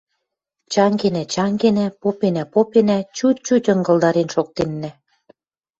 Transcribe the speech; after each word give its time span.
Чангенӓ-чангенӓ, 0.71 1.85
попенӓ-попенӓ, 2.01 2.97
чуть-чуть 3.17 3.69
ынгылдарен 3.73 4.27
шоктеннӓ 4.33 4.91